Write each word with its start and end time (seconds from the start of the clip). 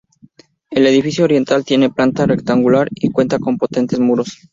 El 0.71 0.87
edificio 0.87 1.25
oriental 1.25 1.63
tiene 1.63 1.91
planta 1.91 2.25
rectangular 2.25 2.87
y 2.91 3.11
cuenta 3.11 3.37
con 3.37 3.59
potentes 3.59 3.99
muros. 3.99 4.39